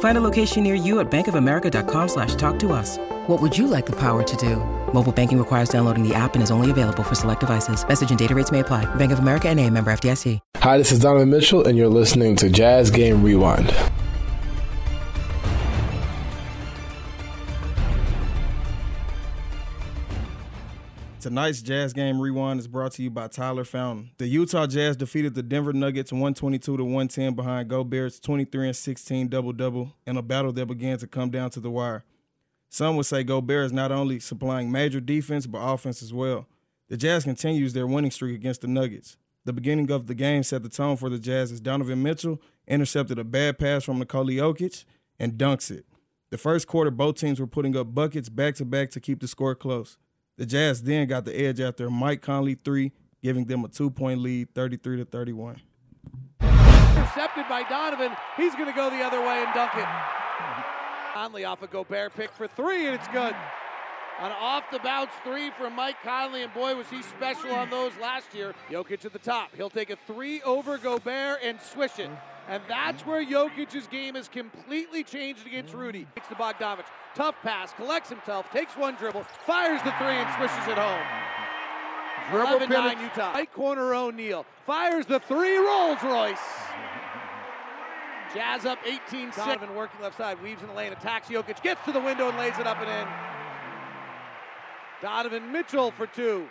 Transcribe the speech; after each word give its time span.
Find 0.00 0.18
a 0.18 0.20
location 0.20 0.62
near 0.62 0.74
you 0.74 1.00
at 1.00 1.10
bankofamerica.com 1.10 2.08
slash 2.08 2.34
talk 2.34 2.58
to 2.58 2.72
us. 2.72 2.98
What 3.28 3.40
would 3.40 3.56
you 3.56 3.66
like 3.66 3.86
the 3.86 3.96
power 3.96 4.22
to 4.22 4.36
do? 4.36 4.56
Mobile 4.92 5.12
banking 5.12 5.38
requires 5.38 5.70
downloading 5.70 6.06
the 6.06 6.14
app 6.14 6.34
and 6.34 6.42
is 6.42 6.50
only 6.50 6.70
available 6.70 7.02
for 7.02 7.14
select 7.14 7.40
devices. 7.40 7.86
Message 7.86 8.10
and 8.10 8.18
data 8.18 8.34
rates 8.34 8.52
may 8.52 8.60
apply. 8.60 8.84
Bank 8.96 9.12
of 9.12 9.20
America 9.20 9.48
and 9.48 9.58
a 9.58 9.70
member 9.70 9.90
FDIC. 9.90 10.40
Hi, 10.56 10.76
this 10.76 10.92
is 10.92 10.98
Donovan 10.98 11.30
Mitchell, 11.30 11.66
and 11.66 11.78
you're 11.78 11.88
listening 11.88 12.36
to 12.36 12.50
Jazz 12.50 12.90
Game 12.90 13.22
Rewind. 13.22 13.74
Tonight's 21.20 21.60
Jazz 21.60 21.92
Game 21.92 22.18
Rewind 22.18 22.60
is 22.60 22.66
brought 22.66 22.92
to 22.92 23.02
you 23.02 23.10
by 23.10 23.28
Tyler 23.28 23.64
Fountain. 23.64 24.10
The 24.16 24.26
Utah 24.26 24.66
Jazz 24.66 24.96
defeated 24.96 25.34
the 25.34 25.42
Denver 25.42 25.74
Nuggets 25.74 26.12
122 26.12 26.78
to 26.78 26.82
110 26.82 27.34
behind 27.34 27.68
Gobert's 27.68 28.18
23 28.18 28.68
and 28.68 28.76
16 28.76 29.28
double 29.28 29.52
double 29.52 29.94
in 30.06 30.16
a 30.16 30.22
battle 30.22 30.50
that 30.54 30.64
began 30.64 30.96
to 30.96 31.06
come 31.06 31.28
down 31.28 31.50
to 31.50 31.60
the 31.60 31.70
wire. 31.70 32.04
Some 32.70 32.96
would 32.96 33.04
say 33.04 33.22
Gobert 33.22 33.66
is 33.66 33.72
not 33.72 33.92
only 33.92 34.18
supplying 34.18 34.72
major 34.72 34.98
defense 34.98 35.46
but 35.46 35.58
offense 35.58 36.02
as 36.02 36.14
well. 36.14 36.46
The 36.88 36.96
Jazz 36.96 37.24
continues 37.24 37.74
their 37.74 37.86
winning 37.86 38.10
streak 38.10 38.34
against 38.34 38.62
the 38.62 38.68
Nuggets. 38.68 39.18
The 39.44 39.52
beginning 39.52 39.90
of 39.90 40.06
the 40.06 40.14
game 40.14 40.42
set 40.42 40.62
the 40.62 40.70
tone 40.70 40.96
for 40.96 41.10
the 41.10 41.18
Jazz 41.18 41.52
as 41.52 41.60
Donovan 41.60 42.02
Mitchell 42.02 42.40
intercepted 42.66 43.18
a 43.18 43.24
bad 43.24 43.58
pass 43.58 43.84
from 43.84 43.98
Nikola 43.98 44.32
Jokic 44.32 44.86
and 45.18 45.34
dunks 45.34 45.70
it. 45.70 45.84
The 46.30 46.38
first 46.38 46.66
quarter, 46.66 46.90
both 46.90 47.16
teams 47.16 47.38
were 47.38 47.46
putting 47.46 47.76
up 47.76 47.94
buckets 47.94 48.30
back 48.30 48.54
to 48.54 48.64
back 48.64 48.88
to 48.92 49.00
keep 49.00 49.20
the 49.20 49.28
score 49.28 49.54
close. 49.54 49.98
The 50.40 50.46
Jazz 50.46 50.82
then 50.82 51.06
got 51.06 51.26
the 51.26 51.38
edge 51.38 51.60
after 51.60 51.90
Mike 51.90 52.22
Conley 52.22 52.54
three, 52.54 52.92
giving 53.22 53.44
them 53.44 53.62
a 53.62 53.68
two-point 53.68 54.20
lead, 54.20 54.54
33 54.54 54.96
to 54.96 55.04
31. 55.04 55.60
Intercepted 56.40 57.46
by 57.46 57.62
Donovan. 57.68 58.16
He's 58.38 58.54
going 58.54 58.64
to 58.64 58.72
go 58.72 58.88
the 58.88 59.02
other 59.02 59.20
way 59.20 59.44
and 59.44 59.52
dunk 59.52 59.72
it. 59.74 59.84
Conley 61.12 61.44
off 61.44 61.62
a 61.62 61.66
Gobert 61.66 62.14
pick 62.16 62.32
for 62.32 62.48
three, 62.48 62.86
and 62.86 62.94
it's 62.94 63.08
good. 63.08 63.36
An 64.18 64.32
off 64.32 64.64
the 64.72 64.78
bounce 64.78 65.10
three 65.24 65.50
from 65.58 65.76
Mike 65.76 65.96
Conley, 66.02 66.42
and 66.42 66.54
boy, 66.54 66.74
was 66.74 66.88
he 66.88 67.02
special 67.02 67.52
on 67.52 67.68
those 67.68 67.92
last 68.00 68.34
year. 68.34 68.54
Jokic 68.70 69.04
at 69.04 69.12
the 69.12 69.18
top. 69.18 69.50
He'll 69.54 69.68
take 69.68 69.90
a 69.90 69.96
three 70.06 70.40
over 70.40 70.78
Gobert 70.78 71.40
and 71.44 71.60
swish 71.60 71.98
it. 71.98 72.08
And 72.50 72.60
that's 72.68 73.06
where 73.06 73.24
Jokic's 73.24 73.86
game 73.86 74.16
has 74.16 74.28
completely 74.28 75.04
changed 75.04 75.46
against 75.46 75.72
mm. 75.72 75.78
Rudy. 75.78 76.06
Takes 76.16 76.26
to 76.28 76.34
Bogdanovich. 76.34 76.84
Tough 77.14 77.36
pass, 77.42 77.72
collects 77.72 78.08
himself, 78.08 78.50
takes 78.50 78.76
one 78.76 78.96
dribble, 78.96 79.22
fires 79.46 79.80
the 79.82 79.92
three, 79.92 80.16
and 80.16 80.28
swishes 80.36 80.66
it 80.66 80.76
home. 80.76 81.00
Dribble 82.30 82.66
11-9 82.66 83.02
Utah. 83.02 83.32
Right 83.32 83.52
corner 83.52 83.94
O'Neale. 83.94 84.44
Fires 84.66 85.06
the 85.06 85.20
three, 85.20 85.58
Rolls 85.58 86.02
Royce. 86.02 86.38
Jazz 88.34 88.66
up 88.66 88.78
18-6. 88.84 89.36
Donovan 89.36 89.74
working 89.76 90.00
left 90.00 90.16
side, 90.16 90.42
weaves 90.42 90.60
in 90.60 90.68
the 90.68 90.74
lane, 90.74 90.92
attacks 90.92 91.28
Jokic, 91.28 91.62
gets 91.62 91.84
to 91.84 91.92
the 91.92 92.00
window 92.00 92.28
and 92.28 92.36
lays 92.36 92.58
it 92.58 92.66
up 92.66 92.80
and 92.80 92.90
in. 92.90 93.08
Donovan 95.00 95.52
Mitchell 95.52 95.92
for 95.92 96.08
two. 96.08 96.48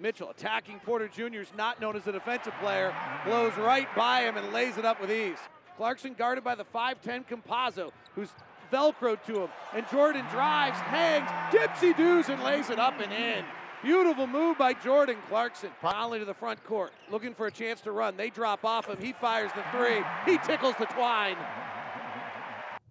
Mitchell 0.00 0.30
attacking 0.30 0.80
Porter 0.80 1.08
Jr. 1.08 1.40
is 1.40 1.52
not 1.56 1.80
known 1.80 1.96
as 1.96 2.06
a 2.06 2.12
defensive 2.12 2.54
player, 2.60 2.94
blows 3.24 3.56
right 3.56 3.88
by 3.96 4.22
him 4.22 4.36
and 4.36 4.52
lays 4.52 4.76
it 4.76 4.84
up 4.84 5.00
with 5.00 5.10
ease. 5.10 5.38
Clarkson 5.76 6.14
guarded 6.14 6.44
by 6.44 6.54
the 6.54 6.64
5'10 6.64 7.24
Campazzo, 7.26 7.90
who's 8.14 8.30
velcroed 8.72 9.22
to 9.26 9.42
him. 9.42 9.48
And 9.72 9.88
Jordan 9.90 10.24
drives, 10.30 10.78
hangs, 10.78 11.28
dipsy 11.52 11.96
doos, 11.96 12.28
and 12.28 12.42
lays 12.42 12.70
it 12.70 12.78
up 12.78 13.00
and 13.00 13.12
in. 13.12 13.44
Beautiful 13.82 14.26
move 14.26 14.56
by 14.56 14.72
Jordan 14.72 15.18
Clarkson. 15.28 15.70
Conley 15.80 16.18
to 16.18 16.24
the 16.24 16.34
front 16.34 16.62
court, 16.64 16.92
looking 17.10 17.34
for 17.34 17.46
a 17.46 17.50
chance 17.50 17.80
to 17.82 17.92
run. 17.92 18.16
They 18.16 18.30
drop 18.30 18.64
off 18.64 18.88
him. 18.88 18.96
He 18.98 19.12
fires 19.12 19.50
the 19.54 19.62
three. 19.76 20.02
He 20.24 20.38
tickles 20.38 20.74
the 20.78 20.86
twine. 20.86 21.36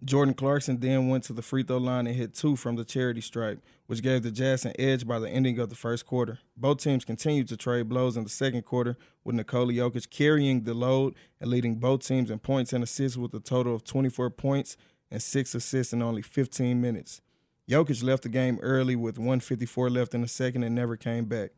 Jordan 0.06 0.34
Clarkson 0.34 0.80
then 0.80 1.08
went 1.08 1.24
to 1.26 1.34
the 1.34 1.42
free 1.42 1.64
throw 1.64 1.78
line 1.78 2.08
and 2.08 2.16
hit 2.16 2.34
two 2.34 2.58
from 2.58 2.76
the 2.76 2.84
charity 2.84 3.22
stripe, 3.22 3.62
which 3.88 4.02
gave 4.02 4.24
the 4.24 4.32
Jazz 4.32 4.66
an 4.66 4.74
edge 4.78 5.08
by 5.08 5.18
the 5.18 5.30
ending 5.30 5.60
of 5.60 5.70
the 5.70 5.76
first 5.76 6.06
quarter. 6.06 6.40
Both 6.58 6.80
teams 6.80 7.06
continued 7.06 7.48
to 7.50 7.58
trade 7.58 7.88
blows 7.88 8.18
in 8.18 8.26
the 8.26 8.30
second 8.30 8.64
quarter, 8.64 8.98
with 9.24 9.36
Nikola 9.36 9.72
Jokic 9.72 10.10
carrying 10.10 10.64
the 10.64 10.74
load 10.74 11.16
and 11.40 11.50
leading 11.50 11.76
both 11.76 12.06
teams 12.06 12.30
in 12.30 12.40
points 12.40 12.74
and 12.74 12.84
assists 12.84 13.18
with 13.18 13.34
a 13.34 13.40
total 13.40 13.74
of 13.74 13.86
24 13.86 14.30
points 14.32 14.76
and 15.10 15.22
six 15.22 15.56
assists 15.56 15.94
in 15.94 16.02
only 16.02 16.22
15 16.22 16.82
minutes. 16.82 17.22
Jokic 17.70 18.04
left 18.04 18.24
the 18.24 18.30
game 18.30 18.60
early 18.62 18.98
with 18.98 19.18
154 19.18 19.90
left 19.90 20.14
in 20.14 20.22
the 20.22 20.28
second 20.28 20.64
and 20.64 20.76
never 20.76 20.98
came 20.98 21.26
back. 21.26 21.52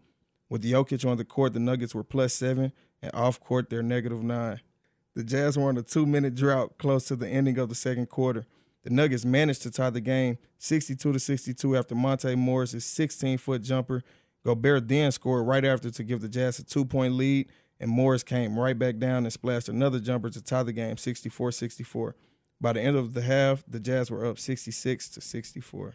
With 0.49 0.63
Jokic 0.63 1.09
on 1.09 1.17
the 1.17 1.25
court, 1.25 1.53
the 1.53 1.59
Nuggets 1.59 1.95
were 1.95 2.03
plus 2.03 2.35
seven, 2.35 2.73
and 3.01 3.11
off 3.15 3.39
court, 3.39 3.71
they're 3.71 3.81
negative 3.81 4.21
nine. 4.21 4.59
The 5.15 5.23
Jazz 5.23 5.57
were 5.57 5.69
on 5.69 5.77
a 5.77 5.81
two 5.81 6.05
minute 6.05 6.35
drought 6.35 6.77
close 6.77 7.05
to 7.05 7.15
the 7.15 7.27
ending 7.27 7.57
of 7.57 7.69
the 7.69 7.75
second 7.75 8.09
quarter. 8.09 8.45
The 8.83 8.89
Nuggets 8.89 9.23
managed 9.23 9.61
to 9.63 9.71
tie 9.71 9.89
the 9.89 10.01
game 10.01 10.37
62 10.57 11.13
to 11.13 11.19
62 11.19 11.77
after 11.77 11.95
Monte 11.95 12.35
Morris' 12.35 12.83
16 12.85 13.37
foot 13.37 13.63
jumper. 13.63 14.03
Gobert 14.45 14.87
then 14.87 15.11
scored 15.11 15.47
right 15.47 15.63
after 15.63 15.89
to 15.89 16.03
give 16.03 16.21
the 16.21 16.27
Jazz 16.27 16.59
a 16.59 16.65
two 16.65 16.83
point 16.83 17.13
lead, 17.13 17.47
and 17.79 17.89
Morris 17.89 18.23
came 18.23 18.59
right 18.59 18.77
back 18.77 18.97
down 18.97 19.23
and 19.23 19.31
splashed 19.31 19.69
another 19.69 19.99
jumper 19.99 20.29
to 20.29 20.41
tie 20.41 20.63
the 20.63 20.73
game 20.73 20.97
64 20.97 21.53
64. 21.53 22.15
By 22.59 22.73
the 22.73 22.81
end 22.81 22.97
of 22.97 23.13
the 23.13 23.21
half, 23.21 23.63
the 23.67 23.79
Jazz 23.79 24.11
were 24.11 24.25
up 24.25 24.37
66 24.37 25.09
to 25.09 25.21
64. 25.21 25.93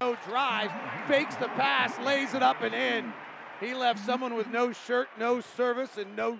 No 0.00 0.16
drive, 0.26 0.70
fakes 1.08 1.36
the 1.36 1.48
pass, 1.48 1.98
lays 2.04 2.32
it 2.32 2.42
up 2.42 2.62
and 2.62 2.74
in. 2.74 3.12
He 3.60 3.74
left 3.74 4.04
someone 4.04 4.34
with 4.34 4.48
no 4.48 4.72
shirt, 4.72 5.08
no 5.18 5.40
service, 5.40 5.98
and 5.98 6.14
no 6.16 6.38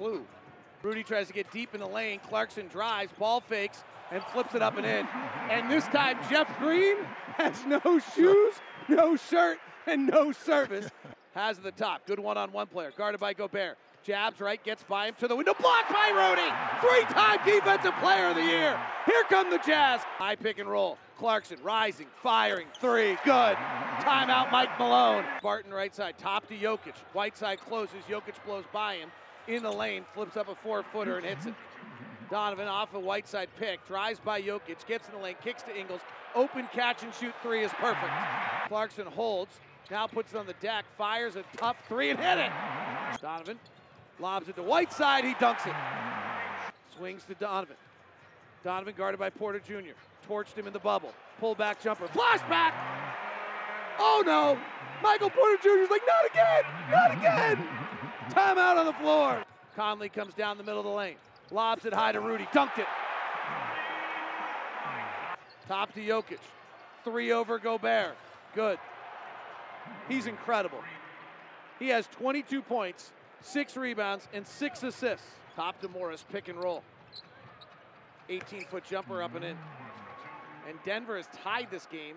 clue. 0.00 0.24
Rudy 0.82 1.02
tries 1.02 1.26
to 1.26 1.34
get 1.34 1.50
deep 1.50 1.74
in 1.74 1.80
the 1.80 1.86
lane. 1.86 2.20
Clarkson 2.26 2.68
drives, 2.68 3.12
ball 3.18 3.40
fakes, 3.40 3.84
and 4.10 4.22
flips 4.32 4.54
it 4.54 4.62
up 4.62 4.78
and 4.78 4.86
in. 4.86 5.06
And 5.50 5.70
this 5.70 5.84
time, 5.88 6.16
Jeff 6.30 6.58
Green 6.58 6.96
has 7.36 7.66
no 7.66 7.98
shoes, 8.16 8.54
no 8.88 9.14
shirt, 9.14 9.58
and 9.86 10.06
no 10.06 10.32
service. 10.32 10.88
Has 11.34 11.58
at 11.58 11.64
the 11.64 11.72
top. 11.72 12.06
Good 12.06 12.18
one 12.18 12.38
on 12.38 12.50
one 12.50 12.66
player. 12.66 12.92
Guarded 12.96 13.20
by 13.20 13.34
Gobert. 13.34 13.76
Jabs 14.02 14.40
right, 14.40 14.62
gets 14.64 14.82
by 14.84 15.08
him 15.08 15.14
to 15.18 15.28
the 15.28 15.36
window. 15.36 15.52
Blocked 15.60 15.92
by 15.92 16.08
Rudy. 16.08 16.48
Three 16.80 17.14
time 17.14 17.38
defensive 17.44 17.94
player 18.00 18.28
of 18.28 18.36
the 18.36 18.42
year. 18.42 18.80
Here 19.04 19.22
come 19.28 19.50
the 19.50 19.58
Jazz. 19.58 20.00
High 20.16 20.34
pick 20.34 20.58
and 20.58 20.68
roll. 20.68 20.96
Clarkson 21.18 21.58
rising, 21.62 22.06
firing, 22.22 22.66
three. 22.80 23.18
Good. 23.24 23.56
Timeout, 24.00 24.50
Mike 24.50 24.76
Malone. 24.78 25.24
Barton 25.42 25.72
right 25.72 25.94
side, 25.94 26.16
top 26.16 26.48
to 26.48 26.56
Jokic. 26.56 26.96
Whiteside 27.12 27.60
closes. 27.60 28.02
Jokic 28.08 28.42
blows 28.46 28.64
by 28.72 28.94
him 28.94 29.10
in 29.56 29.62
the 29.62 29.72
lane, 29.72 30.04
flips 30.14 30.36
up 30.36 30.48
a 30.48 30.54
four 30.54 30.82
footer 30.82 31.16
and 31.16 31.26
hits 31.26 31.46
it. 31.46 31.54
Donovan 32.30 32.68
off 32.68 32.94
a 32.94 33.00
Whiteside 33.00 33.48
pick, 33.58 33.84
drives 33.86 34.20
by 34.20 34.40
Jokic, 34.40 34.86
gets 34.86 35.08
in 35.08 35.14
the 35.14 35.20
lane, 35.20 35.36
kicks 35.42 35.62
to 35.64 35.76
Ingles. 35.76 36.00
Open 36.34 36.68
catch 36.72 37.02
and 37.02 37.12
shoot 37.14 37.34
three 37.42 37.64
is 37.64 37.72
perfect. 37.72 38.12
Clarkson 38.68 39.06
holds, 39.06 39.60
now 39.90 40.06
puts 40.06 40.32
it 40.32 40.38
on 40.38 40.46
the 40.46 40.54
deck, 40.54 40.84
fires 40.96 41.34
a 41.34 41.44
tough 41.56 41.76
three 41.88 42.10
and 42.10 42.20
hit 42.20 42.38
it. 42.38 42.50
Donovan 43.20 43.58
lobs 44.20 44.48
it 44.48 44.54
to 44.56 44.62
Whiteside, 44.62 45.24
he 45.24 45.34
dunks 45.34 45.66
it. 45.66 45.74
Swings 46.96 47.24
to 47.24 47.34
Donovan. 47.34 47.76
Donovan 48.62 48.94
guarded 48.96 49.18
by 49.18 49.30
Porter 49.30 49.58
Jr. 49.58 49.94
Torched 50.28 50.54
him 50.54 50.66
in 50.66 50.72
the 50.72 50.78
bubble. 50.78 51.12
Pull 51.40 51.56
back 51.56 51.82
jumper. 51.82 52.06
Flashback! 52.06 52.72
Oh 53.98 54.22
no! 54.24 54.58
Michael 55.02 55.30
Porter 55.30 55.60
Jr. 55.62 55.80
is 55.80 55.90
like, 55.90 56.02
not 56.06 56.30
again! 56.30 56.62
Not 56.90 57.12
again! 57.16 57.79
Timeout 58.30 58.76
on 58.76 58.86
the 58.86 58.92
floor. 58.94 59.42
Conley 59.76 60.08
comes 60.08 60.34
down 60.34 60.56
the 60.56 60.64
middle 60.64 60.80
of 60.80 60.86
the 60.86 60.92
lane. 60.92 61.16
Lobs 61.50 61.84
it 61.84 61.92
high 61.92 62.12
to 62.12 62.20
Rudy. 62.20 62.44
Dunked 62.52 62.78
it. 62.78 62.86
Top 65.66 65.92
to 65.94 66.00
Jokic. 66.00 66.38
Three 67.04 67.32
over 67.32 67.58
Gobert. 67.58 68.16
Good. 68.54 68.78
He's 70.08 70.26
incredible. 70.26 70.82
He 71.78 71.88
has 71.88 72.06
22 72.08 72.62
points, 72.62 73.12
six 73.40 73.76
rebounds, 73.76 74.28
and 74.32 74.46
six 74.46 74.82
assists. 74.82 75.26
Top 75.56 75.80
to 75.80 75.88
Morris, 75.88 76.24
pick 76.30 76.48
and 76.48 76.62
roll. 76.62 76.82
18 78.28 78.66
foot 78.66 78.84
jumper 78.84 79.22
up 79.22 79.34
and 79.34 79.44
in. 79.44 79.56
And 80.68 80.78
Denver 80.84 81.16
has 81.16 81.26
tied 81.42 81.68
this 81.70 81.86
game 81.86 82.16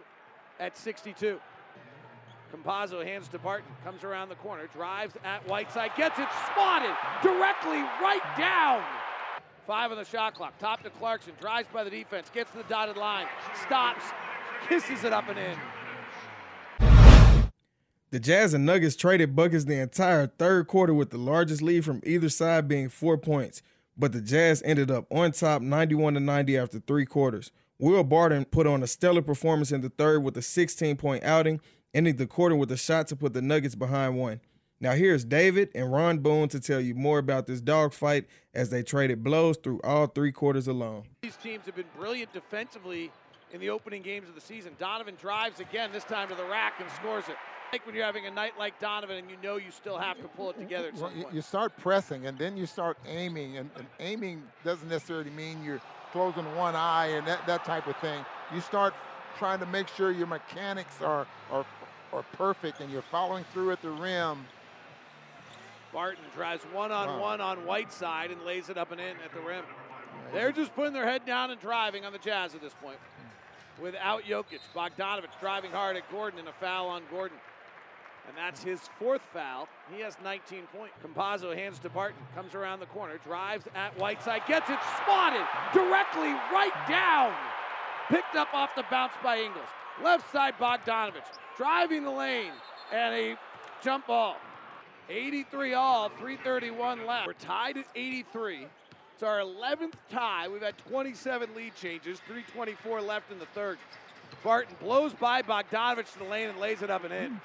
at 0.60 0.78
62. 0.78 1.40
Campazzo 2.54 3.04
hands 3.04 3.28
to 3.30 3.40
Barton, 3.40 3.66
comes 3.84 4.04
around 4.04 4.30
the 4.30 4.36
corner, 4.36 4.68
drives 4.74 5.16
at 5.24 5.48
Whiteside, 5.48 5.92
gets 5.98 6.20
it 6.20 6.28
spotted 6.52 6.96
directly 7.24 7.80
right 8.02 8.22
down. 8.38 8.84
Five 9.66 9.92
on 9.92 9.98
the 9.98 10.06
shot 10.06 10.36
clock. 10.36 10.58
Top 10.60 10.84
to 10.84 10.90
Clarkson, 10.92 11.34
drives 11.40 11.68
by 11.74 11.84
the 11.84 11.90
defense, 11.90 12.30
gets 12.32 12.52
to 12.52 12.58
the 12.58 12.64
dotted 12.66 12.98
line, 12.98 13.26
stops, 13.66 14.04
kisses 14.68 15.04
it 15.04 15.14
up 15.14 15.30
and 15.30 15.40
in. 15.40 15.58
The 18.12 18.20
Jazz 18.20 18.54
and 18.54 18.66
Nuggets 18.66 18.96
traded 18.96 19.36
buckets 19.36 19.66
the 19.66 19.80
entire 19.80 20.28
third 20.28 20.68
quarter 20.68 20.94
with 20.94 21.10
the 21.10 21.18
largest 21.18 21.64
lead 21.64 21.84
from 21.84 22.02
either 22.06 22.30
side 22.30 22.68
being 22.68 22.90
four 22.90 23.18
points, 23.18 23.64
but 23.98 24.12
the 24.12 24.22
Jazz 24.22 24.62
ended 24.64 24.92
up 24.92 25.08
on 25.10 25.32
top 25.32 25.64
91 25.64 26.14
to 26.14 26.20
90 26.20 26.58
after 26.58 26.80
three 26.80 27.08
quarters. 27.08 27.52
Will 27.80 28.04
Barton 28.04 28.46
put 28.46 28.68
on 28.68 28.84
a 28.84 28.88
stellar 28.88 29.24
performance 29.24 29.72
in 29.72 29.82
the 29.82 29.90
third 29.90 30.24
with 30.24 30.38
a 30.38 30.44
16 30.44 30.96
point 30.98 31.24
outing, 31.24 31.60
ending 31.94 32.16
the 32.16 32.28
quarter 32.28 32.56
with 32.56 32.72
a 32.72 32.78
shot 32.78 33.08
to 33.08 33.16
put 33.16 33.34
the 33.34 33.42
Nuggets 33.42 33.76
behind 33.76 34.18
one. 34.18 34.42
Now, 34.80 34.92
here's 34.92 35.24
David 35.24 35.70
and 35.74 35.92
Ron 35.94 36.20
Boone 36.20 36.50
to 36.50 36.60
tell 36.60 36.82
you 36.82 36.94
more 36.94 37.20
about 37.20 37.48
this 37.48 37.62
dogfight 37.62 38.26
as 38.54 38.70
they 38.70 38.84
traded 38.84 39.24
blows 39.24 39.56
through 39.58 39.80
all 39.84 40.08
three 40.08 40.32
quarters 40.32 40.68
alone. 40.68 41.04
These 41.22 41.38
teams 41.38 41.66
have 41.68 41.76
been 41.76 41.86
brilliant 41.98 42.34
defensively 42.34 43.12
in 43.54 43.62
the 43.62 43.70
opening 43.70 44.02
games 44.02 44.28
of 44.28 44.36
the 44.36 44.42
season. 44.42 44.74
Donovan 44.80 45.16
drives 45.16 45.60
again, 45.60 45.92
this 45.94 46.04
time 46.04 46.28
to 46.28 46.36
the 46.36 46.44
rack, 46.46 46.74
and 46.80 46.90
scores 46.92 47.30
it. 47.30 47.36
Like 47.72 47.86
when 47.86 47.96
you're 47.96 48.06
having 48.06 48.28
a 48.28 48.32
night 48.32 48.54
like 48.60 48.80
Donovan 48.80 49.18
and 49.18 49.30
you 49.32 49.38
know 49.42 49.56
you 49.56 49.72
still 49.72 49.98
have 49.98 50.18
to 50.18 50.28
pull 50.28 50.52
it 50.52 50.60
together 50.60 50.92
well, 51.00 51.12
you, 51.32 51.42
start 51.42 51.76
pressing 51.78 52.28
and 52.28 52.38
then 52.38 52.56
you 52.56 52.68
start 52.68 52.98
aiming, 53.08 53.58
and, 53.58 53.70
and 53.78 53.88
aiming 54.00 54.44
doesn't 54.64 54.90
necessarily 54.90 55.32
mean 55.32 55.64
you're 55.64 55.82
closing 56.12 56.44
one 56.56 56.76
eye 56.76 57.08
and 57.08 57.26
that, 57.26 57.48
that 57.48 57.66
type 57.66 57.88
of 57.88 57.96
thing. 57.98 58.24
You 58.54 58.62
start 58.62 58.94
trying 59.38 59.60
to 59.60 59.66
make 59.66 59.88
sure 59.88 60.12
your 60.12 60.28
mechanics 60.28 61.02
are, 61.02 61.26
are, 61.52 61.66
are 62.14 62.24
perfect 62.34 62.80
and 62.80 62.92
you're 62.92 63.02
following 63.02 63.44
through 63.54 63.72
at 63.72 63.82
the 63.82 63.90
rim. 63.90 64.46
Barton 65.92 66.24
drives 66.36 66.64
one 66.66 66.92
on 66.92 67.20
one 67.20 67.42
on 67.42 67.66
Whiteside 67.66 68.32
and 68.32 68.42
lays 68.44 68.70
it 68.70 68.78
up 68.78 68.92
and 68.92 69.00
in 69.00 69.16
at 69.24 69.34
the 69.34 69.42
rim. 69.42 69.64
They're 70.32 70.52
just 70.52 70.74
putting 70.76 70.94
their 70.94 71.06
head 71.06 71.26
down 71.26 71.52
and 71.52 71.60
driving 71.60 72.06
on 72.06 72.12
the 72.12 72.20
Jazz 72.20 72.56
at 72.56 72.62
this 72.62 72.74
point. 72.82 72.98
Hmm. 72.98 73.84
Without 73.84 74.24
Jokic, 74.24 74.60
Bogdanovich 74.76 75.40
driving 75.40 75.72
hard 75.72 75.96
at 75.96 76.10
Gordon 76.12 76.40
and 76.40 76.48
a 76.48 76.54
foul 76.54 76.88
on 76.88 77.04
Gordon. 77.12 77.38
And 78.28 78.38
that's 78.38 78.64
his 78.64 78.80
fourth 78.98 79.22
foul. 79.34 79.68
He 79.94 80.02
has 80.02 80.16
19 80.24 80.64
points. 80.76 80.96
Campazzo 81.04 81.56
hands 81.56 81.78
to 81.80 81.90
Barton, 81.90 82.18
comes 82.36 82.56
around 82.56 82.80
the 82.80 82.86
corner, 82.88 83.20
drives 83.24 83.66
at 83.76 83.98
Whiteside, 84.00 84.44
gets 84.48 84.70
it 84.70 84.80
swatted 85.04 85.46
directly 85.74 86.32
right 86.52 86.74
down. 86.88 87.34
Picked 88.10 88.36
up 88.36 88.54
off 88.54 88.74
the 88.76 88.86
bounce 88.90 89.14
by 89.22 89.40
Ingles. 89.40 89.68
Left 90.02 90.32
side 90.32 90.56
Bogdanovich, 90.60 91.22
driving 91.58 92.04
the 92.04 92.12
lane, 92.12 92.52
and 92.92 93.14
a 93.16 93.38
jump 93.84 94.08
ball. 94.08 94.38
83 95.10 95.74
all, 95.74 96.10
331 96.10 97.06
left. 97.06 97.28
We're 97.28 97.34
tied 97.34 97.78
at 97.78 97.86
83. 97.96 98.68
It's 99.14 99.24
our 99.24 99.40
11th 99.40 99.94
tie. 100.10 100.48
We've 100.48 100.62
had 100.62 100.78
27 100.90 101.50
lead 101.56 101.76
changes, 101.76 102.20
324 102.28 103.02
left 103.02 103.32
in 103.32 103.40
the 103.40 103.46
third. 103.48 103.78
Barton 104.44 104.76
blows 104.80 105.14
by 105.14 105.42
Bogdanovich 105.42 106.12
to 106.14 106.20
the 106.20 106.26
lane 106.26 106.50
and 106.50 106.60
lays 106.60 106.82
it 106.82 106.90
up 106.90 107.04
and 107.04 107.14
in. 107.14 107.42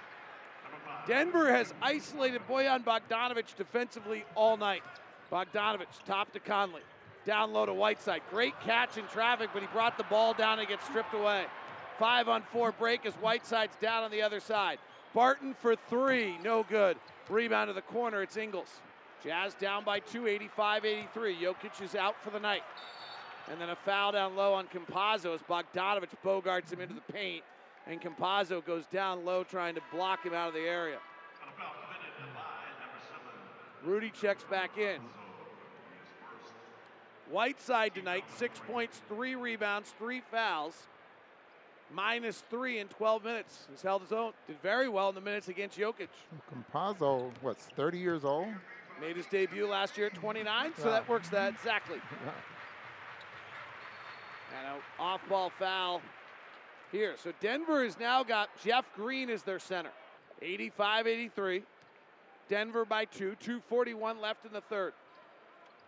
Denver 1.06 1.50
has 1.50 1.72
isolated 1.82 2.42
Bojan 2.48 2.84
Bogdanovich 2.84 3.56
defensively 3.56 4.24
all 4.34 4.56
night. 4.56 4.82
Bogdanovich, 5.30 6.04
top 6.06 6.32
to 6.32 6.40
Conley. 6.40 6.82
Down 7.24 7.52
low 7.52 7.66
to 7.66 7.74
Whiteside. 7.74 8.22
Great 8.30 8.58
catch 8.60 8.96
in 8.96 9.04
traffic, 9.06 9.50
but 9.52 9.62
he 9.62 9.68
brought 9.72 9.98
the 9.98 10.04
ball 10.04 10.32
down 10.32 10.58
and 10.58 10.68
gets 10.68 10.84
stripped 10.86 11.14
away. 11.14 11.44
Five 11.98 12.28
on 12.28 12.42
four 12.52 12.72
break 12.72 13.06
as 13.06 13.14
Whiteside's 13.14 13.76
down 13.80 14.04
on 14.04 14.10
the 14.10 14.22
other 14.22 14.40
side. 14.40 14.78
Barton 15.14 15.54
for 15.54 15.74
three, 15.74 16.36
no 16.44 16.64
good. 16.68 16.96
Rebound 17.28 17.68
to 17.68 17.72
the 17.74 17.82
corner, 17.82 18.22
it's 18.22 18.36
Ingles. 18.36 18.80
Jazz 19.24 19.54
down 19.54 19.84
by 19.84 19.98
two, 20.00 20.26
85 20.28 20.84
83. 20.84 21.36
Jokic 21.36 21.82
is 21.82 21.94
out 21.94 22.14
for 22.22 22.30
the 22.30 22.38
night. 22.38 22.62
And 23.50 23.60
then 23.60 23.70
a 23.70 23.76
foul 23.76 24.12
down 24.12 24.36
low 24.36 24.54
on 24.54 24.66
Campazzo 24.66 25.34
as 25.34 25.40
Bogdanovich 25.42 26.10
bogarts 26.24 26.72
him 26.72 26.80
into 26.80 26.94
the 26.94 27.12
paint 27.12 27.42
and 27.88 28.00
Campazzo 28.00 28.64
goes 28.64 28.86
down 28.86 29.24
low 29.24 29.42
trying 29.42 29.74
to 29.74 29.80
block 29.92 30.24
him 30.24 30.34
out 30.34 30.48
of 30.48 30.54
the 30.54 30.60
area. 30.60 30.98
Rudy 33.84 34.10
checks 34.10 34.44
back 34.44 34.76
in. 34.76 35.00
Whiteside 37.30 37.94
tonight, 37.94 38.24
six 38.36 38.60
points, 38.66 39.00
three 39.08 39.34
rebounds, 39.34 39.94
three 39.98 40.20
fouls, 40.30 40.86
minus 41.92 42.42
three 42.50 42.78
in 42.78 42.88
12 42.88 43.24
minutes. 43.24 43.66
He's 43.70 43.82
held 43.82 44.02
his 44.02 44.12
own. 44.12 44.32
Did 44.46 44.60
very 44.62 44.88
well 44.88 45.08
in 45.08 45.14
the 45.14 45.20
minutes 45.20 45.48
against 45.48 45.78
Jokic. 45.78 46.08
Campazzo, 46.52 47.30
what's 47.40 47.64
30 47.64 47.98
years 47.98 48.24
old? 48.24 48.48
Made 49.00 49.16
his 49.16 49.26
debut 49.26 49.66
last 49.66 49.96
year 49.96 50.08
at 50.08 50.14
29, 50.14 50.72
so 50.76 50.90
that 50.90 51.08
works 51.08 51.28
that 51.30 51.54
exactly. 51.54 51.98
And 54.58 54.76
an 54.76 54.80
off-ball 54.98 55.52
foul 55.58 56.00
here. 56.90 57.14
So 57.22 57.32
Denver 57.40 57.84
has 57.84 57.98
now 57.98 58.24
got 58.24 58.48
Jeff 58.64 58.84
Green 58.96 59.30
as 59.30 59.42
their 59.42 59.58
center. 59.58 59.90
85 60.40 61.06
83. 61.06 61.62
Denver 62.48 62.84
by 62.84 63.04
two. 63.04 63.34
241 63.40 64.20
left 64.20 64.46
in 64.46 64.52
the 64.52 64.62
third. 64.62 64.94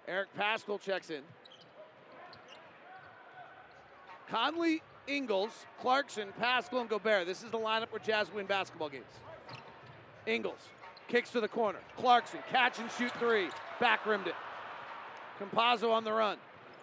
Eric 0.07 0.29
Paschall 0.39 0.81
checks 0.81 1.11
in. 1.11 1.23
Conley, 4.29 4.83
Ingles, 5.11 5.67
Clarkson, 5.81 6.29
Paschall, 6.41 6.81
and 6.81 6.89
Gobert. 6.89 7.27
This 7.27 7.43
is 7.43 7.51
the 7.51 7.59
lineup 7.59 7.91
where 7.91 8.01
Jazz 8.05 8.33
win 8.33 8.47
basketball 8.47 8.89
games. 8.89 9.05
Ingles 10.27 10.69
kicks 11.09 11.31
to 11.31 11.41
the 11.41 11.49
corner. 11.49 11.81
Clarkson, 11.97 12.39
catch 12.51 12.79
and 12.79 12.89
shoot 12.93 13.13
three. 13.19 13.49
Back 13.81 14.07
rimmed 14.07 14.29
it. 14.29 14.35
Campazzo 15.41 15.91
on 15.93 16.05
the 16.05 16.13
run. 16.13 16.39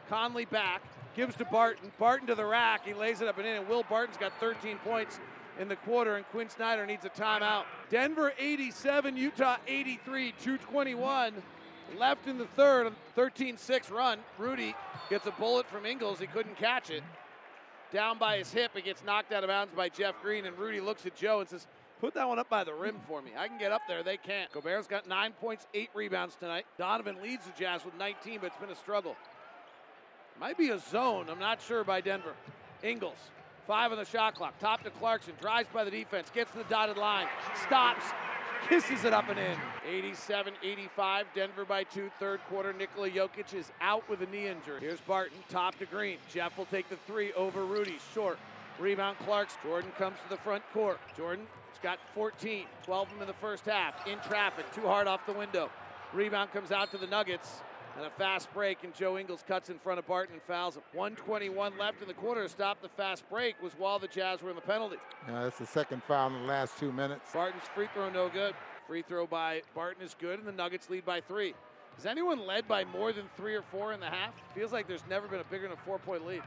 Conley 0.10 0.46
back 0.46 0.82
gives 1.16 1.36
to 1.36 1.46
Barton. 1.46 1.92
Barton 1.98 2.28
to 2.28 2.36
the 2.36 2.46
rack. 2.46 2.86
He 2.86 2.94
lays 2.94 3.22
it 3.22 3.28
up 3.28 3.38
and 3.38 3.48
in. 3.48 3.56
And 3.56 3.68
Will 3.68 3.84
Barton's 3.84 4.18
got 4.18 4.34
13 4.40 4.78
points 4.80 5.20
in 5.60 5.70
the 5.70 5.76
quarter, 5.78 6.18
and 6.18 6.26
Quin 6.28 6.50
Snyder 6.50 6.86
needs 6.86 7.06
a 7.06 7.10
timeout. 7.10 7.64
Denver 7.90 8.34
87, 8.38 9.16
Utah 9.16 9.58
83, 9.68 10.34
221 10.34 11.34
left 11.98 12.28
in 12.28 12.38
the 12.38 12.46
third, 12.46 12.92
13 13.16 13.58
6 13.58 13.90
run. 13.90 14.20
Rudy 14.38 14.76
gets 15.10 15.26
a 15.26 15.32
bullet 15.32 15.66
from 15.68 15.86
Ingles. 15.86 16.20
He 16.20 16.28
couldn't 16.28 16.58
catch 16.58 16.90
it. 16.90 17.04
Down 17.92 18.18
by 18.18 18.38
his 18.38 18.52
hip, 18.52 18.72
it 18.76 18.86
gets 18.86 19.04
knocked 19.04 19.32
out 19.32 19.44
of 19.44 19.50
bounds 19.50 19.74
by 19.74 19.90
Jeff 19.90 20.22
Green, 20.22 20.46
and 20.46 20.58
Rudy 20.58 20.82
looks 20.82 21.06
at 21.06 21.16
Joe 21.16 21.40
and 21.40 21.50
says, 21.50 21.68
Put 22.00 22.14
that 22.14 22.28
one 22.28 22.38
up 22.38 22.50
by 22.50 22.64
the 22.64 22.74
rim 22.74 22.98
for 23.08 23.22
me. 23.22 23.32
I 23.36 23.48
can 23.48 23.58
get 23.58 23.72
up 23.72 23.82
there. 23.88 24.04
They 24.04 24.18
can't. 24.18 24.52
Gobert's 24.52 24.88
got 24.88 25.08
nine 25.08 25.34
points, 25.34 25.66
eight 25.74 25.90
rebounds 25.96 26.36
tonight. 26.36 26.66
Donovan 26.78 27.18
leads 27.24 27.46
the 27.46 27.52
Jazz 27.58 27.84
with 27.84 27.98
19, 27.98 28.40
but 28.42 28.48
it's 28.48 28.58
been 28.58 28.70
a 28.70 28.76
struggle. 28.76 29.16
Might 30.40 30.58
be 30.58 30.70
a 30.70 30.78
zone. 30.78 31.28
I'm 31.30 31.40
not 31.40 31.60
sure 31.60 31.84
by 31.84 32.02
Denver. 32.02 32.34
Ingles, 32.84 33.18
five 33.66 33.92
on 33.92 33.98
the 33.98 34.06
shot 34.06 34.36
clock. 34.36 34.60
Top 34.60 34.84
to 34.84 34.92
Clarkson. 34.92 35.34
Drives 35.42 35.70
by 35.74 35.84
the 35.84 35.90
defense. 35.90 36.30
Gets 36.34 36.52
to 36.52 36.60
the 36.60 36.64
dotted 36.66 36.98
line. 36.98 37.28
Stops. 37.66 38.06
Kisses 38.70 39.06
it 39.06 39.14
up 39.14 39.30
and 39.30 39.40
in. 39.40 39.58
87 39.88 40.54
85. 40.62 41.26
Denver 41.34 41.66
by 41.66 41.84
two. 41.84 42.10
Third 42.20 42.42
quarter. 42.50 42.74
Nikola 42.74 43.10
Jokic 43.10 43.54
is 43.54 43.72
out 43.82 44.08
with 44.10 44.22
a 44.22 44.26
knee 44.28 44.48
injury. 44.48 44.80
Here's 44.82 45.00
Barton. 45.02 45.38
Top 45.50 45.78
to 45.80 45.86
Green. 45.86 46.18
Jeff 46.32 46.58
will 46.58 46.66
take 46.66 46.90
the 46.90 46.98
three 47.08 47.34
over 47.34 47.66
Rudy. 47.66 47.98
Short. 48.14 48.38
Rebound 48.80 49.18
Clarks. 49.20 49.58
Jordan 49.64 49.92
comes 49.98 50.18
to 50.24 50.30
the 50.30 50.42
front 50.42 50.64
court. 50.74 51.00
Jordan's 51.16 51.48
got 51.82 52.00
14. 52.14 52.66
12 52.84 53.08
of 53.08 53.14
them 53.14 53.22
in 53.22 53.28
the 53.28 53.34
first 53.34 53.66
half. 53.66 54.06
In 54.08 54.20
traffic. 54.20 54.66
Too 54.74 54.82
hard 54.82 55.08
off 55.08 55.26
the 55.26 55.34
window. 55.34 55.70
Rebound 56.14 56.52
comes 56.52 56.72
out 56.72 56.92
to 56.92 56.98
the 56.98 57.08
Nuggets. 57.08 57.62
And 57.98 58.06
a 58.06 58.12
fast 58.12 58.54
break, 58.54 58.84
and 58.84 58.94
Joe 58.94 59.18
Ingles 59.18 59.44
cuts 59.48 59.70
in 59.70 59.80
front 59.80 59.98
of 59.98 60.06
Barton 60.06 60.36
and 60.36 60.44
fouls 60.44 60.76
him. 60.76 60.84
121 60.94 61.80
left 61.80 62.00
in 62.00 62.08
the 62.08 62.14
quarter 62.14 62.44
to 62.44 62.50
stop 62.50 62.80
the 62.80 62.90
fast 62.90 63.28
break 63.28 63.60
was 63.62 63.74
while 63.74 63.98
the 63.98 64.08
Jazz 64.08 64.44
were 64.44 64.52
in 64.52 64.56
the 64.56 64.62
penalty. 64.62 64.98
Yeah, 65.28 65.46
that's 65.46 65.58
the 65.58 65.66
second 65.66 66.04
foul 66.04 66.28
in 66.28 66.34
the 66.34 66.48
last 66.48 66.78
two 66.78 66.92
minutes. 66.92 67.32
Barton's 67.34 67.64
free 67.74 67.88
throw 67.96 68.12
no 68.12 68.30
good. 68.30 68.54
Free 68.86 69.02
throw 69.02 69.26
by 69.26 69.64
Barton 69.74 70.04
is 70.04 70.16
good, 70.20 70.38
and 70.38 70.48
the 70.48 70.52
Nuggets 70.52 70.92
lead 70.92 71.06
by 71.06 71.22
three. 71.22 71.56
Has 71.96 72.06
anyone 72.06 72.46
led 72.46 72.68
by 72.68 72.86
more 72.86 73.12
than 73.12 73.26
three 73.36 73.56
or 73.56 73.64
four 73.64 73.94
in 73.94 74.00
the 74.00 74.06
half? 74.06 74.36
Feels 74.54 74.72
like 74.72 74.88
there's 74.88 75.04
never 75.10 75.28
been 75.28 75.40
a 75.40 75.46
bigger 75.46 75.64
than 75.64 75.72
a 75.72 75.82
four-point 75.82 76.28
lead. 76.28 76.44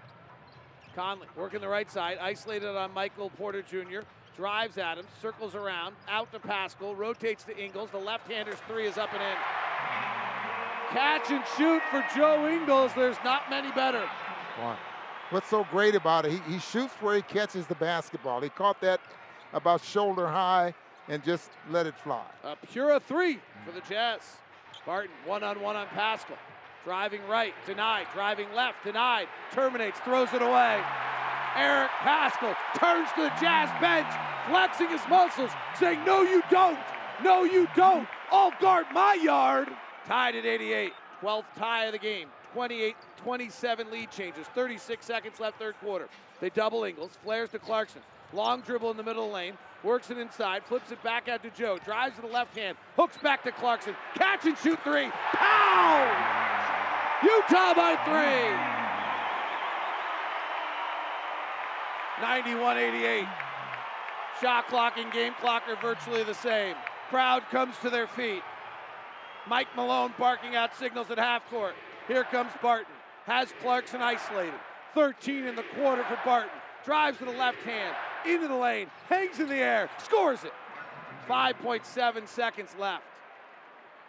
Conley 0.95 1.27
working 1.37 1.61
the 1.61 1.69
right 1.69 1.91
side, 1.91 2.19
isolated 2.21 2.69
on 2.69 2.95
Michael 2.95 3.31
Porter 3.31 3.63
Jr. 3.63 4.01
Drives 4.37 4.79
at 4.79 4.99
him, 4.99 5.07
circles 5.21 5.57
around, 5.57 5.97
out 6.09 6.33
to 6.33 6.39
Paschall, 6.39 6.97
rotates 6.97 7.43
to 7.45 7.59
Ingles. 7.59 7.91
The 7.91 7.99
left-hander's 7.99 8.59
three 8.69 8.87
is 8.87 8.97
up 8.97 9.13
and 9.13 9.21
in. 9.21 9.70
Catch 10.91 11.31
and 11.31 11.45
shoot 11.57 11.83
for 11.91 12.05
Joe 12.17 12.49
Ingles. 12.49 12.93
There's 12.95 13.17
not 13.25 13.49
many 13.49 13.71
better. 13.73 14.09
What's 15.31 15.49
so 15.49 15.65
great 15.71 15.95
about 15.95 16.27
it, 16.27 16.33
he, 16.33 16.55
he 16.55 16.59
shoots 16.59 16.95
where 16.95 17.15
he 17.15 17.23
catches 17.23 17.67
the 17.67 17.77
basketball. 17.77 18.41
He 18.41 18.49
caught 18.49 18.81
that 18.81 19.01
about 19.53 19.83
shoulder 19.83 20.27
high 20.27 20.75
and 21.09 21.23
just 21.23 21.51
let 21.71 21.87
it 21.87 21.97
fly. 21.97 22.25
A 22.43 22.57
pure 22.57 22.99
three 22.99 23.39
for 23.65 23.73
the 23.73 23.81
Jazz. 23.89 24.21
Barton 24.85 25.11
one 25.25 25.45
on 25.45 25.61
one 25.61 25.77
on 25.77 25.87
Paschall. 25.89 26.39
Driving 26.85 27.21
right, 27.29 27.55
denied. 27.67 28.07
Driving 28.13 28.53
left, 28.55 28.83
denied. 28.85 29.29
Terminates, 29.53 30.01
throws 30.01 30.33
it 30.33 30.43
away. 30.43 30.83
Eric 31.57 31.91
Paschall 32.01 32.57
turns 32.77 33.09
to 33.13 33.23
the 33.23 33.33
Jazz 33.41 33.69
bench, 33.81 34.09
flexing 34.49 34.89
his 34.89 35.03
muscles, 35.09 35.51
saying, 35.79 36.03
No, 36.05 36.23
you 36.23 36.43
don't. 36.51 36.79
No, 37.23 37.45
you 37.45 37.69
don't. 37.77 38.09
I'll 38.33 38.53
guard 38.61 38.87
my 38.93 39.15
yard. 39.15 39.69
Tied 40.07 40.37
at 40.37 40.45
88. 40.45 40.93
12th 41.23 41.45
tie 41.57 41.85
of 41.85 41.93
the 41.93 41.99
game. 41.99 42.29
28 42.53 42.97
27 43.23 43.91
lead 43.91 44.11
changes. 44.11 44.47
36 44.55 45.05
seconds 45.05 45.39
left, 45.39 45.59
third 45.59 45.75
quarter. 45.81 46.09
They 46.41 46.51
double 46.51 46.85
Ingles. 46.85 47.13
Flares 47.23 47.51
to 47.51 47.59
Clarkson. 47.59 48.03
Long 48.33 48.61
dribble 48.63 48.91
in 48.91 48.97
the 48.97 49.03
middle 49.03 49.31
lane. 49.31 49.55
Works 49.83 50.11
it 50.11 50.19
inside, 50.19 50.63
flips 50.65 50.93
it 50.93 51.03
back 51.03 51.29
out 51.29 51.43
to 51.43 51.51
Joe, 51.51 51.79
drives 51.83 52.17
to 52.17 52.21
the 52.21 52.29
left 52.29 52.55
hand, 52.55 52.77
hooks 52.97 53.17
back 53.17 53.43
to 53.45 53.53
Clarkson, 53.53 53.97
catch 54.15 54.45
and 54.45 54.57
shoot 54.59 54.79
three. 54.85 55.09
Pow! 55.33 56.51
Utah 57.23 57.75
by 57.75 57.97
three. 58.05 58.81
91-88. 62.23 63.27
Shot 64.41 64.69
clock 64.69 64.99
and 64.99 65.11
game 65.13 65.33
clock 65.41 65.63
are 65.67 65.77
virtually 65.77 66.25
the 66.25 66.35
same. 66.35 66.77
Crowd 67.09 67.43
comes 67.51 67.77
to 67.79 67.89
their 67.89 68.07
feet. 68.07 68.43
Mike 69.51 69.75
Malone 69.75 70.15
barking 70.17 70.55
out 70.55 70.77
signals 70.77 71.11
at 71.11 71.19
half 71.19 71.45
court. 71.51 71.75
Here 72.07 72.23
comes 72.23 72.53
Barton. 72.63 72.95
Has 73.27 73.53
Clarkson 73.61 74.01
isolated. 74.01 74.55
13 74.95 75.45
in 75.45 75.57
the 75.57 75.65
quarter 75.75 76.05
for 76.05 76.17
Barton. 76.25 76.51
Drives 76.85 77.19
to 77.19 77.25
the 77.25 77.33
left 77.33 77.59
hand. 77.63 77.97
Into 78.25 78.47
the 78.47 78.55
lane. 78.55 78.87
Hangs 79.09 79.41
in 79.41 79.49
the 79.49 79.57
air. 79.57 79.91
Scores 79.99 80.45
it. 80.45 80.53
5.7 81.29 82.29
seconds 82.29 82.77
left. 82.79 83.03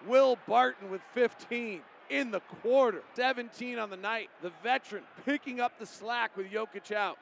Will 0.05 0.37
Barton 0.47 0.91
with 0.91 1.01
15 1.15 1.81
in 2.11 2.29
the 2.29 2.41
quarter. 2.61 3.01
17 3.15 3.79
on 3.79 3.89
the 3.89 3.97
night. 3.97 4.29
The 4.43 4.51
veteran 4.61 5.03
picking 5.25 5.59
up 5.59 5.79
the 5.79 5.87
slack 5.87 6.37
with 6.37 6.51
Jokic 6.51 6.91
out. 6.91 7.17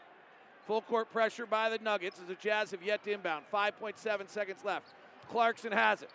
Full 0.67 0.81
court 0.81 1.09
pressure 1.09 1.45
by 1.45 1.69
the 1.69 1.77
Nuggets 1.77 2.19
as 2.19 2.27
the 2.27 2.35
Jazz 2.35 2.71
have 2.71 2.83
yet 2.83 3.01
to 3.05 3.13
inbound. 3.13 3.45
5.7 3.53 4.27
seconds 4.27 4.59
left. 4.65 4.87
Clarkson 5.31 5.71
has 5.71 6.01
it. 6.01 6.09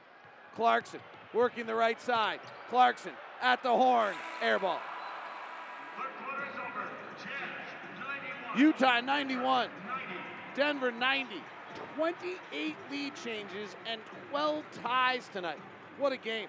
Clarkson 0.54 1.00
working 1.34 1.66
the 1.66 1.74
right 1.74 2.00
side. 2.00 2.40
Clarkson 2.70 3.12
at 3.42 3.62
the 3.62 3.68
horn. 3.68 4.14
Air 4.40 4.58
ball. 4.58 4.78
Utah 8.56 9.00
91. 9.00 9.68
Denver 10.54 10.92
90. 10.92 11.34
28 11.96 12.76
lead 12.90 13.12
changes 13.16 13.76
and 13.90 14.00
12 14.30 14.64
ties 14.82 15.28
tonight. 15.32 15.58
What 15.98 16.12
a 16.12 16.16
game. 16.16 16.48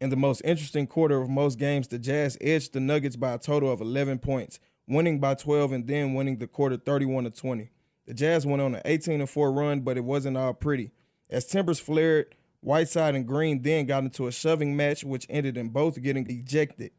In 0.00 0.10
the 0.10 0.16
most 0.16 0.40
interesting 0.44 0.86
quarter 0.86 1.20
of 1.20 1.28
most 1.28 1.58
games, 1.58 1.88
the 1.88 1.98
Jazz 1.98 2.38
edged 2.40 2.72
the 2.72 2.80
Nuggets 2.80 3.16
by 3.16 3.32
a 3.32 3.38
total 3.38 3.70
of 3.70 3.80
11 3.80 4.18
points, 4.18 4.58
winning 4.86 5.20
by 5.20 5.34
12 5.34 5.72
and 5.72 5.86
then 5.86 6.14
winning 6.14 6.38
the 6.38 6.46
quarter 6.46 6.76
31 6.76 7.24
to 7.24 7.30
20. 7.30 7.70
The 8.06 8.14
Jazz 8.14 8.46
went 8.46 8.62
on 8.62 8.74
an 8.74 8.82
18 8.84 9.26
4 9.26 9.52
run, 9.52 9.80
but 9.80 9.96
it 9.96 10.04
wasn't 10.04 10.36
all 10.36 10.54
pretty. 10.54 10.90
As 11.28 11.46
tempers 11.46 11.78
flared, 11.78 12.34
Whiteside 12.60 13.14
and 13.14 13.26
Green 13.26 13.62
then 13.62 13.86
got 13.86 14.04
into 14.04 14.26
a 14.26 14.32
shoving 14.32 14.76
match, 14.76 15.02
which 15.02 15.26
ended 15.30 15.56
in 15.56 15.70
both 15.70 16.00
getting 16.02 16.28
ejected. 16.28 16.92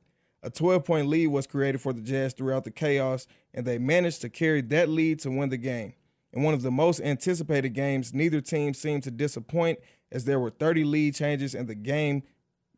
A 0.44 0.50
12 0.50 0.84
point 0.84 1.08
lead 1.08 1.27
was 1.27 1.46
created 1.46 1.82
for 1.82 1.94
the 1.94 2.01
Jazz 2.01 2.34
throughout 2.34 2.63
the 2.63 2.72
chaos, 2.72 3.27
and 3.53 3.65
they 3.65 3.77
managed 3.77 4.22
to 4.22 4.30
carry 4.30 4.62
that 4.62 4.89
lead 4.89 5.20
to 5.20 5.30
win 5.30 5.50
the 5.50 5.58
game. 5.58 5.94
In 6.34 6.44
one 6.44 6.53
of 6.53 6.62
the 6.62 6.72
most 6.72 7.01
anticipated 7.01 7.70
games, 7.70 8.13
neither 8.13 8.41
team 8.41 8.74
seemed 8.74 9.03
to 9.03 9.12
disappoint 9.12 9.80
as 10.12 10.25
there 10.25 10.39
were 10.39 10.50
30 10.50 10.84
lead 10.84 11.15
changes 11.15 11.53
and 11.53 11.68
the 11.68 11.75
game 11.75 12.24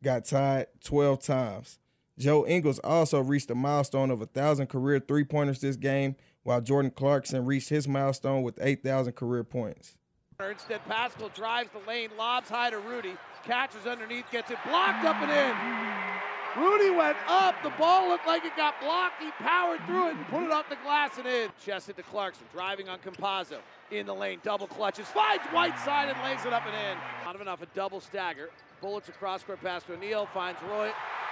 got 0.04 0.26
tied 0.26 0.68
12 0.84 1.22
times. 1.22 1.80
Joe 2.18 2.46
Ingles 2.46 2.80
also 2.80 3.20
reached 3.20 3.50
a 3.50 3.56
milestone 3.56 4.12
of 4.12 4.20
1,000 4.20 4.68
career 4.68 5.00
three 5.00 5.24
pointers 5.24 5.62
this 5.62 5.76
game, 5.76 6.16
while 6.44 6.62
Jordan 6.62 6.92
Clarkson 6.92 7.46
reached 7.46 7.70
his 7.70 7.88
milestone 7.88 8.44
with 8.44 8.60
8,000 8.62 9.14
career 9.14 9.44
points. 9.44 9.96
Instead, 10.40 10.82
Paschall 10.86 11.34
drives 11.34 11.70
the 11.72 11.88
lane, 11.88 12.10
lobs 12.18 12.50
high 12.50 12.70
to 12.70 12.80
Rudy, 12.80 13.16
catches 13.46 13.86
underneath, 13.86 14.26
gets 14.32 14.52
it 14.52 14.58
blocked 14.66 15.06
up 15.06 15.16
and 15.22 15.32
in. 15.32 16.62
Rudy 16.62 16.92
went 16.92 17.18
up. 17.28 17.56
The 17.64 17.72
ball 17.72 18.10
looked 18.10 18.28
like 18.28 18.46
it 18.46 18.56
got 18.56 18.80
blocked. 18.80 19.22
He 19.22 19.32
powered 19.40 19.84
through 19.86 20.10
it 20.10 20.16
and 20.16 20.28
put 20.28 20.44
it 20.44 20.52
off 20.52 20.70
the 20.70 20.78
glass 20.84 21.18
and 21.18 21.26
in. 21.26 21.50
Chested 21.64 21.96
to 21.98 22.04
Clarkson, 22.04 22.46
driving 22.52 22.90
on 22.90 23.00
Campazzo. 23.00 23.58
In 23.92 24.06
the 24.06 24.14
lane, 24.14 24.40
double 24.44 24.68
clutches, 24.68 25.08
finds 25.08 25.44
Whiteside 25.46 26.10
and 26.10 26.18
lays 26.24 26.46
it 26.46 26.54
up 26.54 26.66
and 26.66 26.76
in. 26.76 26.98
Not 27.26 27.40
enough, 27.40 27.62
a 27.62 27.68
double 27.68 28.02
stagger. 28.02 28.50
Bullets 28.82 29.10
across 29.10 29.44
court 29.44 29.62
past 29.62 29.90
O'Neale, 29.90 30.28
finds 30.34 30.62
Roy. 30.64 30.92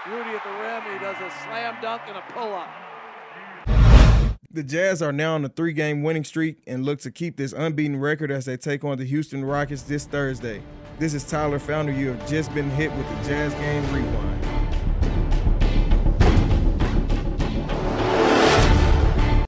Rudy 0.10 0.30
at 0.32 0.44
the 0.44 0.50
rim. 0.50 0.94
He 0.94 1.00
does 1.00 1.18
a 1.18 1.30
slam 1.44 1.78
dunk 1.82 2.02
and 2.08 2.18
a 2.18 2.24
pull 2.34 2.54
up. 2.54 2.70
The 4.54 4.64
Jazz 4.64 5.02
are 5.02 5.14
now 5.14 5.36
on 5.36 5.46
a 5.46 5.50
three 5.50 5.72
game 5.72 6.04
winning 6.04 6.26
streak 6.26 6.58
and 6.68 6.84
look 6.84 7.00
to 7.02 7.12
keep 7.12 7.38
this 7.38 7.54
unbeaten 7.54 7.98
record 7.98 8.32
as 8.32 8.44
they 8.44 8.58
take 8.58 8.84
on 8.84 8.98
the 8.98 9.06
Houston 9.06 9.46
Rockets 9.46 9.84
this 9.84 10.04
Thursday. 10.04 10.62
This 11.00 11.14
is 11.14 11.24
Tyler 11.24 11.58
Founder. 11.58 11.94
You 11.94 12.10
have 12.10 12.30
just 12.30 12.54
been 12.54 12.70
hit 12.72 12.92
with 12.98 13.08
the 13.08 13.16
Jazz 13.30 13.54
Game 13.54 13.94
Rewind. 13.94 14.31